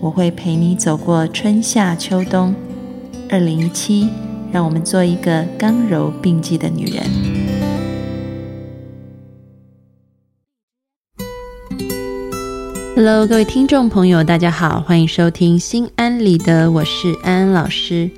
[0.00, 2.54] 我会陪你走过春夏秋冬。
[3.28, 4.08] 二零一七，
[4.52, 7.02] 让我们做一个刚柔并济的女人。
[12.94, 18.08] Hello，各位听众朋友，大家好，欢迎收听《心安理得》，我是安安老师。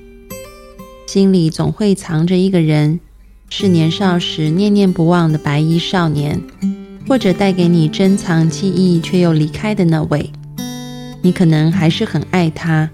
[1.07, 3.01] 心里总会藏着一个人，
[3.49, 6.41] 是年少时念念不忘的白衣少年。
[7.09, 10.31] 或者带给你珍藏记忆却又离开的那位，
[11.23, 12.89] 你可能还是很爱他。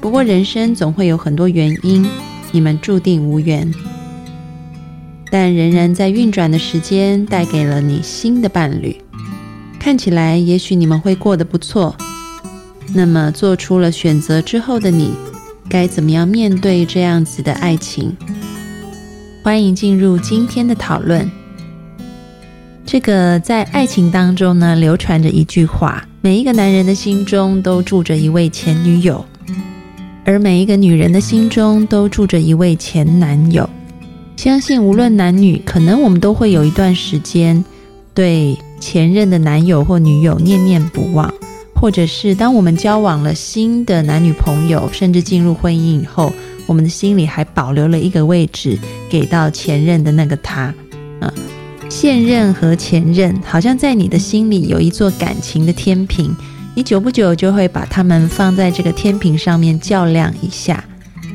[0.00, 2.06] 不过人生总会有很多原因，
[2.52, 3.72] 你们注定无缘。
[5.30, 8.96] 但仍然在运转的时间带给了你新的伴侣，
[9.78, 11.94] 看起来也许你们会过得不错。
[12.94, 15.12] 那么做出了选择之后的你，
[15.68, 18.16] 该怎么样面对这样子的爱情？
[19.42, 21.30] 欢迎进入今天的讨论。
[22.86, 29.24] 这个在爱情当中呢，流传着一句话：每一个男人的心中都住着一位前女友，
[30.24, 33.68] 而每一个女人的心中都住着一位前男友。
[34.36, 37.64] 相信无论男女，可能我们都会有一段时间
[38.14, 41.32] 对前任的男友或女友念念不忘，
[41.72, 46.32] 或者是当我们交往了新的男女朋友，甚至进入婚姻以后，
[46.66, 48.76] 我们的心里还保留了一个位置
[49.08, 50.74] 给到前任的那个他，
[51.20, 51.32] 啊。
[51.90, 56.34] 现任和前任好像在你的心里有一座感情的天平，
[56.74, 60.84] 你久不久就会把他们放在这个天平上面较量一下。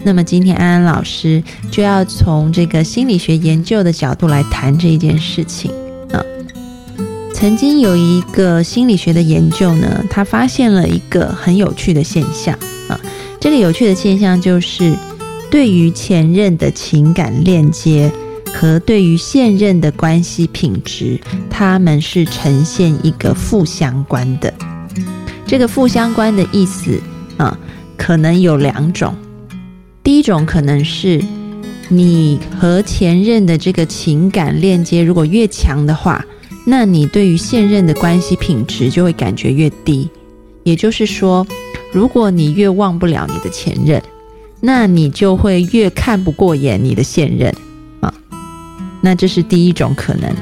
[0.03, 5.71] 那么今天安安老师就要从这个心理学研究的角度来谈这一件事情
[6.11, 6.23] 啊。
[7.33, 12.57] 曾经有一个心理学的研究呢，他发现了一个很有趣的现象
[12.87, 12.99] 啊。
[13.39, 14.93] 这个有趣的现象就是
[15.49, 18.11] 对于前任的情感链接。
[18.53, 21.19] 和对于现任的关系品质，
[21.49, 24.53] 他们是呈现一个负相关的。
[25.45, 27.01] 这个负相关的意思
[27.37, 27.57] 啊，
[27.97, 29.13] 可能有两种。
[30.03, 31.21] 第一种可能是
[31.89, 36.23] 你和前任的这个情感链接如果越强的话，
[36.65, 40.09] 那你对于现任的关系品质就会感觉越低。
[40.63, 41.45] 也就是说，
[41.91, 44.01] 如果你越忘不了你的前任，
[44.61, 47.53] 那你就会越看不过眼你的现任。
[49.05, 50.33] 那这是第一种可能，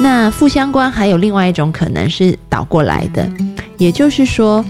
[0.00, 3.30] 那负相关还有另外一种可能是倒过来的，
[3.76, 4.64] 也就是说，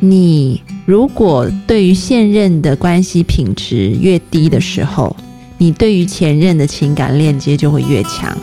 [0.00, 5.16] 你如果对于现任的关系品质越低的时候，
[5.56, 8.36] 你对于前任的情感链接就会越强。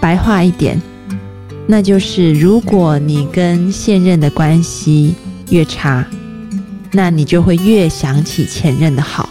[0.00, 0.82] 白话一点，
[1.68, 5.14] 那就是如果你跟现任的关系
[5.50, 6.04] 越差，
[6.90, 9.28] 那你就会越想起前任的好。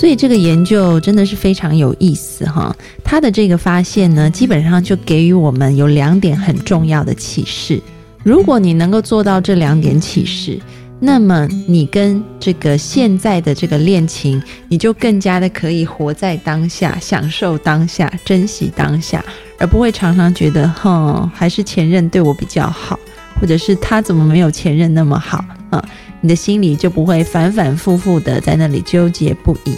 [0.00, 2.74] 所以这个研究真的是非常有意思哈，
[3.04, 7.78] 他的这个发现呢，基本上就给予我们有两点很重要的启示。
[8.22, 10.58] 如果你能够做到这两点启示，
[11.00, 19.22] 那么你跟这个现在的这个恋情，你就更加的可以活在当下，享受当下，珍惜当下，
[19.58, 22.98] 而不会常常觉得，哼，还是前任对我比较好，
[23.38, 25.84] 或者是他怎么没有前任那么好啊？
[26.22, 29.74] 你的心里就不会反反复复的在那里纠结不已。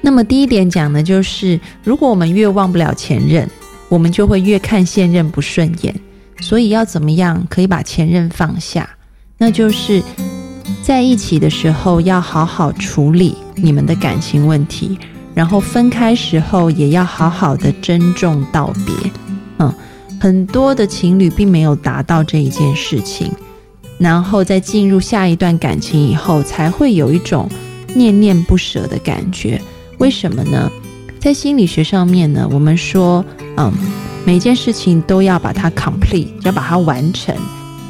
[0.00, 3.48] 那么第一点讲的就是，如果我们越忘不了前任，
[3.88, 5.94] 我们就会越看现任不顺眼。
[6.40, 8.88] 所以要怎么样可以把前任放下？
[9.36, 10.00] 那就是
[10.82, 14.96] 在一起的时候要好好处理你们的感情问题，
[15.34, 19.10] 然后分开时候也要好好的珍重道别。
[19.58, 19.74] 嗯，
[20.20, 23.32] 很多的情侣并没有达到这一件事情。
[23.98, 27.50] 然后在进入下一段感情以后，才会有一种
[27.94, 29.60] 念念不舍的感觉。
[29.98, 30.70] 为什么呢？
[31.20, 33.24] 在心理学上面呢，我们说，
[33.56, 33.72] 嗯，
[34.24, 37.34] 每件事情都要把它 complete，要把它完成。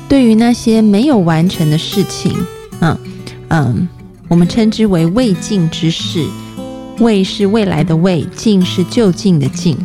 [0.08, 2.34] 对于那些没有完成的事情，
[2.80, 2.96] 嗯
[3.48, 3.88] 嗯，
[4.28, 6.24] 我们称之为未尽之事。
[7.00, 9.76] 未是未来的未，尽是就近的尽。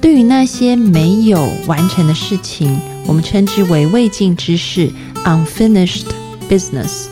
[0.00, 4.90] 对于那些没有完成的事情，我们称之为未尽之事。
[5.24, 6.06] Unfinished
[6.48, 7.06] business，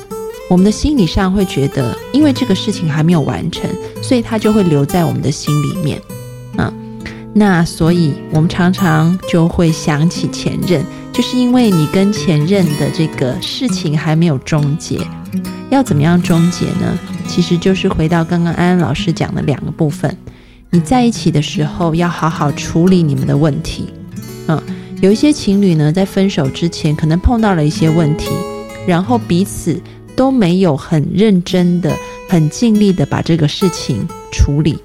[0.49, 3.69] 我们的心理上会觉得，因为这个事情还没有完成，
[4.03, 6.01] 所以它就会留在我们的心里面。
[6.57, 6.73] 啊，
[7.35, 14.99] 那所以我们常常就会想起前任，就是因为你跟前任的这个事情还没有终结。
[15.71, 16.99] 要怎么样终结呢？
[17.29, 20.17] 其实就是回到刚刚安安老师讲的两个部分。
[20.71, 23.91] 你在一起的时候，要好好处理你们的问题。
[24.47, 24.59] 嗯，
[25.03, 28.31] 有一些情侣呢，在分手之前可能碰到了一些问题，
[28.87, 29.79] 然后彼此
[30.19, 31.97] 都没有很认真的、
[32.29, 34.77] 很尽力的把这个事情处理。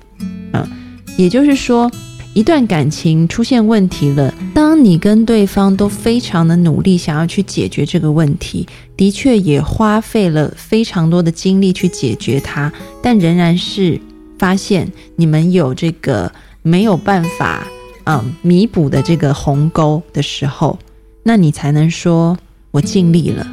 [0.51, 0.69] 啊，
[1.17, 1.91] 也就是说。
[2.35, 14.01] 一段感情出现问题了，当你跟对方都非常的努力，想要去解决这个问题，的确也花费了非常多的精力去解决它，但仍然是
[14.39, 16.31] 发现你们有这个
[16.63, 17.67] 没有办法
[18.05, 20.79] 嗯弥补的这个鸿沟的时候，
[21.21, 22.35] 那你才能说
[22.71, 23.47] 我尽力了。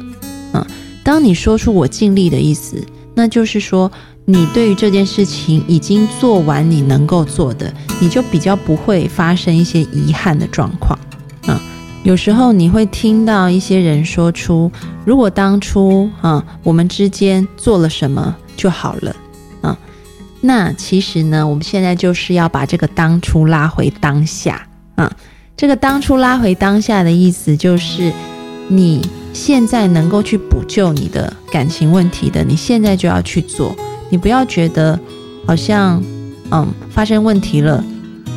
[0.53, 0.65] 嗯，
[1.03, 2.83] 当你说出我尽力的意思，
[3.15, 3.91] 那就是说。
[4.23, 10.97] 你对于这件事情已经做完你能够做的，你就比较不会发生一些遗憾的状况。
[11.47, 11.59] 啊，
[12.03, 14.71] 有时候你会听到一些人说出
[15.03, 19.15] ：“如果当初啊，我们之间做了什么就好了。”
[19.61, 19.77] 啊，
[20.39, 24.67] 那其实呢，我们现在就是要把这个当初拉回当下。
[24.95, 25.11] 啊，
[25.57, 28.13] 这个当初拉回当下的意思就是，
[28.67, 29.01] 你
[29.33, 33.75] 现在能够去补救你的感情问题的，你现在就要去做。
[34.09, 34.99] 你不要觉得
[35.45, 36.03] 好像
[36.51, 37.83] 嗯发生问题了，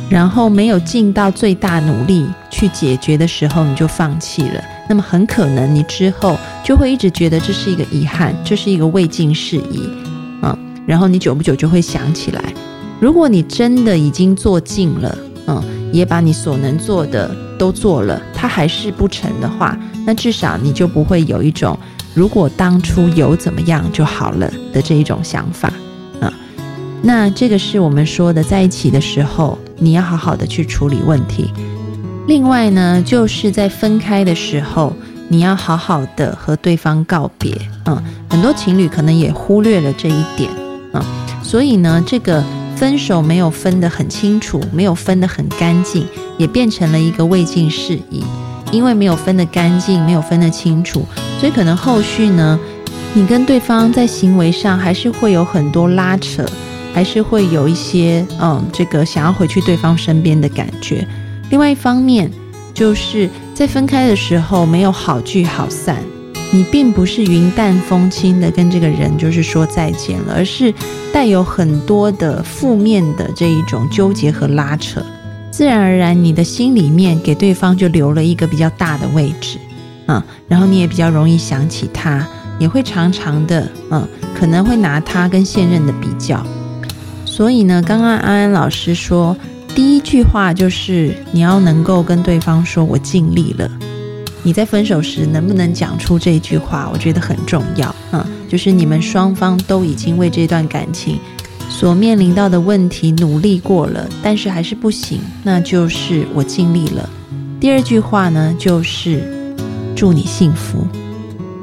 [0.09, 4.63] 然后没有尽到最大努力去解决的时候，你就放弃了。
[4.87, 9.89] 那么很可能你之后就会一直觉得这是一个遗憾，这是一个未尽事宜
[10.41, 10.57] 啊。
[10.85, 12.53] 然后你久不久就会想起来，
[12.99, 15.61] 如果你真的已经做尽了，嗯，
[15.91, 19.75] 也把你所能做的都做了，他还是不成的话，
[20.05, 21.75] 那至少你就不会有一种。
[22.13, 25.73] 如果当初有怎么样就好了的这一种想法
[26.21, 26.31] 啊，
[27.01, 31.51] 那这个是我们说的，在一起的时候你要好好的去处理问题。
[32.27, 34.95] 另外呢，就是在分开的时候，
[35.27, 37.51] 你要好好的和对方告别。
[37.85, 37.99] 嗯，
[38.29, 40.51] 很多情侣可能也忽略了这一点
[40.93, 41.03] 啊，
[41.41, 42.43] 所以呢，这个
[42.75, 46.05] 分手没有分得很清楚，没有分得很干净，
[46.37, 48.23] 也变成了一个未尽事宜。
[48.71, 51.05] 因为没有分得干净，没有分得清楚，
[51.39, 52.59] 所以可能后续呢，
[53.13, 56.43] 你跟对方在行为上还是会有很多拉扯，
[56.93, 61.07] 还是会有一些嗯，这个想要回去对方身边的感觉。
[61.51, 62.29] 另外一方面，
[62.73, 66.03] 就是在分开的时候没有好聚好散，
[66.51, 70.73] 你并不是云淡风轻的跟这个人就是说再见了，而是
[71.11, 75.03] 带有很多的负面的这一种纠结和拉扯。
[75.51, 79.57] 自然而然，你的心里面给对方就留了一个比较大的位置，
[80.07, 82.27] 嗯，然后你也比较容易想起他，
[82.59, 86.45] 也会常常的，嗯，可能会拿他跟现任的比较。
[87.25, 89.35] 所以呢，刚刚安安老师说，
[89.73, 93.69] 第一句话就是你要能够跟对方说“我尽力了”。
[94.45, 101.19] 你在分手时能不能讲出这句话，我觉得很重要，嗯，就是你们双方都已经为这段感情。
[101.67, 107.09] 所面临到的问题努力过了，但是还是不行，那就是我尽力了。
[107.59, 109.23] 第二句话呢，就是
[109.95, 110.85] 祝你幸福，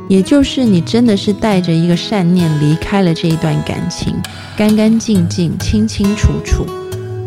[0.08, 4.12] 也就是你真的是带着一个善念离开了这一段感情，
[4.56, 6.66] 干干净净、清清楚楚，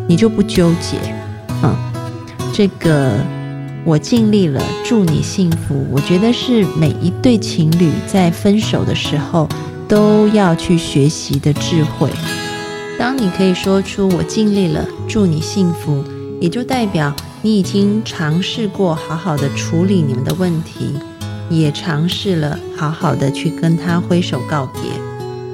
[0.06, 0.98] 你就不纠结。
[1.63, 1.74] 嗯，
[2.52, 3.13] 这个
[3.85, 5.85] 我尽力了，祝你幸福。
[5.91, 9.47] 我觉得是每一对情侣在分手的时候
[9.87, 12.09] 都要去学习的智慧。
[12.97, 16.04] 当你可以说出“我尽力了，祝你幸福”，
[16.42, 20.95] 也就代表你已经尝试过好好的处理你们的问题，
[21.51, 24.81] 也尝试了好好的去跟他挥手告别。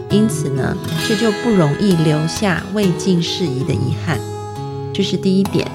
[0.09, 4.17] 因此呢，这就不容易留下未尽事宜的遗憾。
[4.93, 5.69] 这是第一点。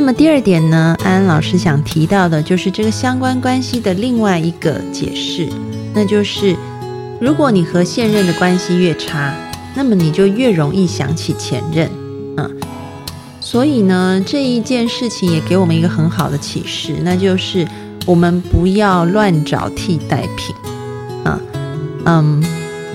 [0.00, 5.46] 那么第二点呢，安安老师想提到的就是这个相关关系的另外一个解释，
[5.92, 6.56] 那就是
[7.20, 9.34] 如果你和现任的关系越差。
[9.74, 11.88] 那么你就越容易想起前任，
[12.38, 12.50] 嗯，
[13.40, 17.68] 所以呢，这一件事情也给我们一个很好的启示，那就是
[18.06, 20.56] 我们不要乱找替代品，
[21.24, 21.38] 啊，
[22.06, 22.42] 嗯，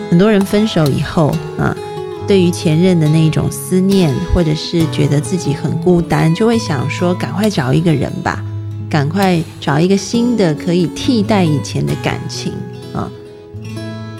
[0.10, 1.28] 很多人分手以后，
[1.60, 1.78] 啊，
[2.27, 8.44] 对于前任的那种思念，或者是觉得自己很孤单，就会想说，赶快找一个人吧，
[8.89, 12.53] 赶快找一个新的可以替代以前的感情，
[12.94, 13.10] 啊，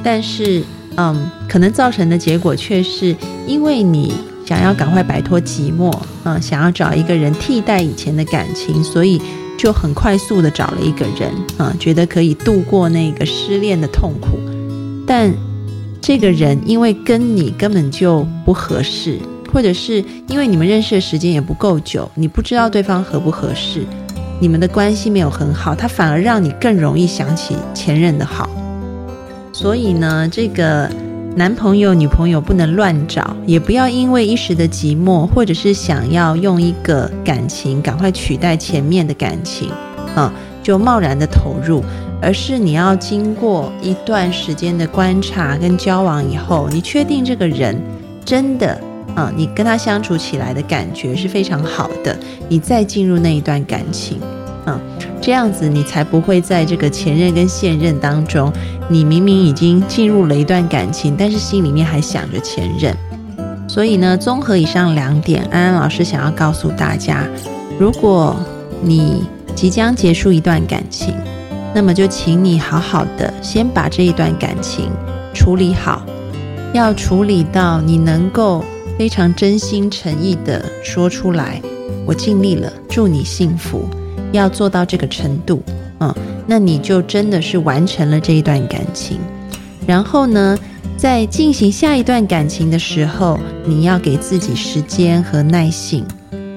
[0.04, 0.64] 但是。
[0.98, 3.14] 嗯，可能造成的结果却是
[3.46, 4.14] 因为你
[4.46, 5.94] 想要赶快摆脱寂寞，
[6.24, 9.22] 嗯，想要找一个人替代以前的感情，所以
[9.58, 14.40] 就很快速的找了一个人，啊，觉得可以度过那个失恋的痛苦。
[15.06, 15.30] 但
[16.08, 19.18] 这个人因为跟你根本就不合适，
[19.52, 23.84] 或者是因为你们认识的时间也不够久，你不知道对方合不合适，
[24.40, 28.48] 你们的关系没有很好，他反而让你更容易想起前任的好。
[29.52, 30.88] 所以呢，这个
[31.36, 39.72] 男朋友、女朋友不能乱找，也不要因为一时的寂寞，或者是想要用一个感情赶快取代前面的感情，
[40.16, 40.32] 啊，
[40.62, 41.84] 就贸然的投入，
[42.26, 47.80] 而是你要经过一段时间的观察跟交往以后，你确定这个人
[48.26, 48.82] 真的。
[49.16, 52.14] 啊，你跟他相处起来的感觉是非常好的，
[52.50, 54.20] 你再进入那一段感情，
[54.66, 54.78] 啊，
[55.22, 58.52] 这样子你才不会在这个前任跟现任当中，
[58.90, 62.94] 你明明已经进入了一段感情，但是心里面还想着前任。
[63.70, 67.24] 所以呢，综合以上两点，安安老师想要告诉大家，
[67.80, 68.36] 如果
[68.82, 69.24] 你
[69.56, 71.14] 即将结束一段感情，
[71.76, 74.90] 那么就请你好好的先把这一段感情
[75.34, 76.06] 处理好，
[76.74, 78.64] 要处理到你能够。
[78.98, 81.62] 非常真心诚意的说出来，
[82.06, 83.84] 我尽力了，祝你幸福。
[84.32, 85.62] 要做到这个程度，
[86.00, 86.16] 嗯，
[86.48, 89.20] 那你就真的是完成了这一段感情。
[89.86, 90.58] 然后呢，
[90.96, 96.06] 在进行下一段感情的时候，你要给自己时间和耐性，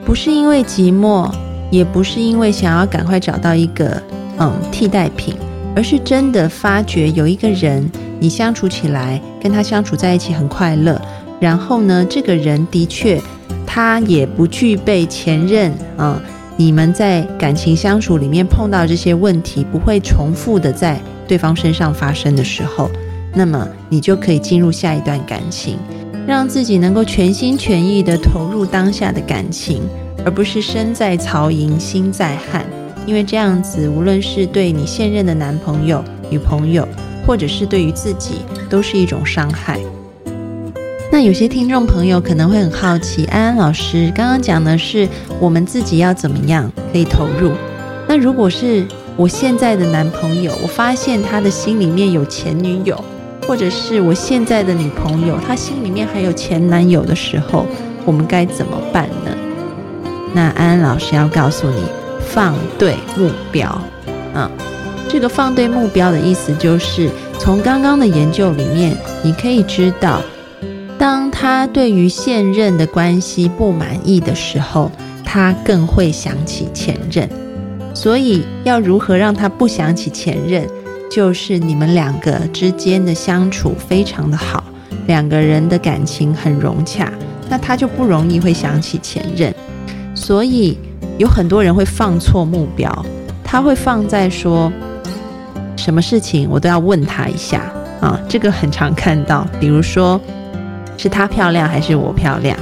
[0.04, 1.28] 不是因为寂寞，
[1.72, 4.00] 也不是因为想要赶快找到一个
[4.38, 5.34] 嗯替代品，
[5.74, 11.00] 而是真的发觉有一个人，你相处起来，跟他相处在一起很快乐。
[11.40, 13.20] 然后呢，这个人的确，
[13.66, 16.20] 他也不具备前任啊。
[16.56, 22.90] 你们在感情相处里面碰到这些问题，不会重复的在对方身上发生的时候，
[23.32, 25.78] 那么你就可以进入下一段感情，
[26.26, 29.82] 让自己能够全心全意的投入当下的感情，
[30.24, 32.66] 而不是身在曹营心在汉。
[33.08, 36.86] 因为这样子，无论是对你现任的男朋友、女朋友，
[37.26, 39.80] 或者是对于自己，都是一种伤害。
[41.10, 45.08] 那有些听众朋友可能会很好奇，安安老师刚刚讲的是
[45.40, 47.52] 我们自己要怎么样可以投入？
[48.06, 48.86] 那如果是
[49.16, 53.02] 我现在的男朋友，我发现他的心里面有前女友，
[53.46, 57.64] 或者是我现在的女朋友，他心里面还有前男友的时候，
[58.04, 59.34] 我们该怎么办呢？
[60.34, 61.82] 那安安老师要告诉你，
[62.28, 63.80] 放对目标。
[64.34, 64.48] 嗯，
[65.08, 70.20] 这个放对目标的意思就是，从刚刚的研究里面，你可以知道。
[70.98, 74.90] 当他对于现任的关系不满意的时候，
[75.24, 77.28] 他更会想起前任。
[77.94, 80.66] 所以，要如何让他不想起前任，
[81.10, 84.62] 就是你们两个之间的相处非常的好，
[85.06, 87.12] 两个人的感情很融洽，
[87.48, 89.54] 那他就不容易会想起前任。
[90.14, 90.76] 所以，
[91.18, 92.90] 有很多人会放错目标，
[93.44, 94.72] 他会放在说，
[95.76, 97.70] 什么事情我都要问他一下
[98.00, 100.20] 啊，这个很常看到，比如说。
[101.00, 102.58] 是她漂亮还是我漂亮？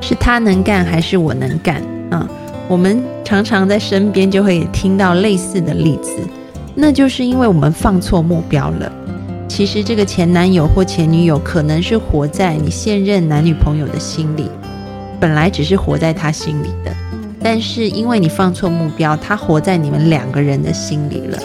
[0.00, 1.82] 是她能干还是我能干？
[2.08, 2.26] 啊，
[2.66, 6.10] 我们常常在身边就会听到类似的例子，
[6.74, 8.90] 那就是因为我们放错目标了。
[9.48, 14.50] 其实这个前男友或前女友可能是活在你现任男女朋友的心里，
[15.20, 16.90] 本来只是活在他心里的，
[17.42, 21.38] 但是因为你放错目标，他活在你们两个人的心里了。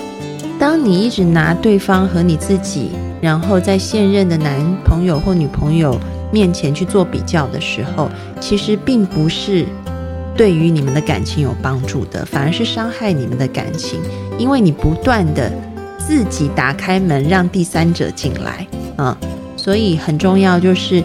[0.60, 2.90] 当你一直拿对方和你自己，
[3.22, 6.00] 然后在现任的男朋友或女朋友
[6.32, 8.10] 面前去做比较的时候，
[8.40, 9.66] 其实并不是
[10.36, 14.00] 对于你们的感情有帮助的，反而是伤害你们的感情，
[14.38, 15.52] 因为你不断的
[15.98, 19.18] 自己打开门让第三者进来啊，
[19.56, 21.04] 所以很重要就是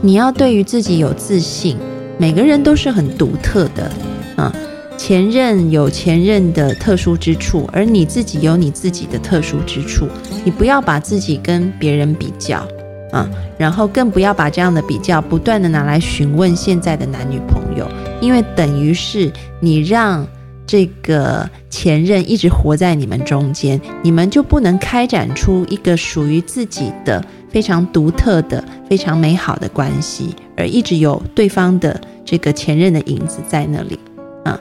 [0.00, 1.76] 你要对于自己有自信，
[2.18, 3.90] 每个人都是很独特的
[4.36, 4.52] 啊。
[4.96, 10.08] 前任有前任的特殊之处，而你自己有你自己的特殊之处。
[10.44, 12.66] 你不要把自己跟别人比较
[13.12, 17.88] 啊，然后更不要把这样的比较不断的拿来询问现在的男女朋友，
[18.20, 20.26] 因为等于是你让
[20.66, 33.98] 这个前任一直活在你们中间，你们就不能开展出一个属于自己的非常独特的、非常美好的关系，而一直有对方的这个前任的影子在那里
[34.44, 34.58] 啊。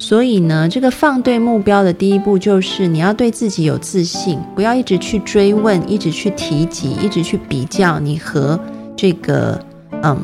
[0.00, 8.58] 所以呢，这个放对目标的第一步就是你要对自己有自信，不要一直去追问，一直去提及，一直去比较你和
[8.94, 9.60] 这个
[10.02, 10.16] 嗯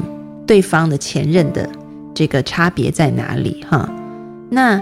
[0.47, 1.69] 对方的前任的
[2.14, 3.90] 这个差别在哪里哈。
[4.49, 4.81] 那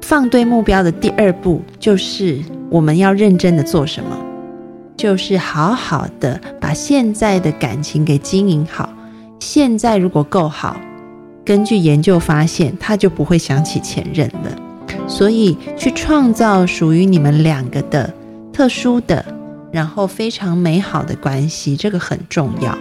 [0.00, 2.38] 放对目标的第二步就是
[2.70, 4.16] 我们要认真的做什么，
[5.02, 8.88] 就是好好的把现在的感情给经营好。
[9.40, 10.76] 现在如果够好。
[11.44, 14.96] 根据研究发现，他就不会想起前任了。
[15.08, 18.14] 所以，去创造属于你们两个的
[18.52, 19.24] 特殊的，
[19.72, 22.78] 然后非常美好的关系，这个很重要。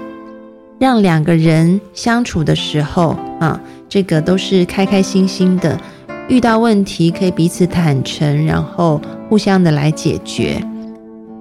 [0.78, 3.60] 让两个人相处的时候啊，
[3.90, 5.76] 这个都是开开心心的。
[6.28, 10.64] 遇到问题可以彼此坦诚，然后互相的来解决。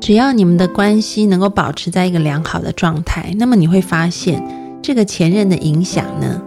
[0.00, 4.42] 只要你们的关系能够保持在一个良好的状态，那么你会发现，
[4.82, 6.40] 这个前任的影响呢，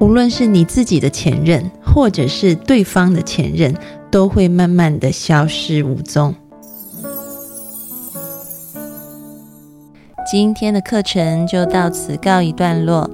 [0.00, 3.74] 无论是你自己的前任，或者是对方的前任，
[4.10, 6.34] 都会慢慢的消失无踪。
[10.30, 13.08] 今天的课程就到此告一段落，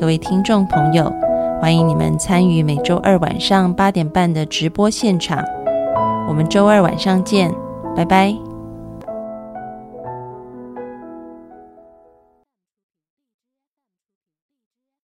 [0.00, 1.12] 各位听众朋友，
[1.60, 5.44] 欢迎你们参与每周二晚上八点半的直播现场，
[6.26, 7.52] 我们周二晚上见，
[7.94, 8.51] 拜拜。